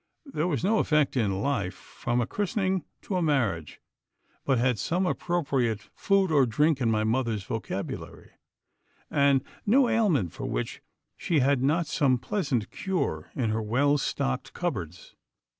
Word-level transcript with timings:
There 0.25 0.47
was 0.47 0.63
no 0.63 0.79
event 0.79 1.15
in 1.15 1.43
life, 1.43 1.75
from 1.75 2.21
a 2.21 2.25
christening 2.25 2.83
to 3.03 3.17
a 3.17 3.21
marriage, 3.21 3.79
but 4.43 4.57
had 4.57 4.79
some 4.79 5.05
appropriate 5.05 5.89
food 5.93 6.31
or 6.31 6.47
drink 6.47 6.81
in 6.81 6.89
my 6.89 7.03
mother's 7.03 7.43
vocabulary, 7.43 8.31
and 9.11 9.43
no 9.63 9.87
ailment 9.87 10.33
for 10.33 10.47
which 10.47 10.81
she 11.15 11.37
had 11.41 11.61
not 11.61 11.85
some 11.85 12.17
pleasant 12.17 12.71
cure 12.71 13.29
in 13.35 13.51
her 13.51 13.61
well 13.61 13.99
stocked 13.99 14.53
cupboards. 14.53 15.15